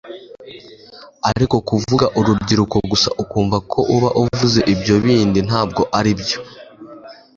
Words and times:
ariko 1.29 1.55
kuvuga 1.69 2.05
urubyiruko 2.19 2.77
gusa 2.91 3.09
ukumva 3.23 3.57
ko 3.71 3.79
uba 3.95 4.09
uvuze 4.21 4.59
ibyo 4.73 4.95
bindi 5.03 5.39
ntabwo 5.47 5.81
aribyo 5.97 6.39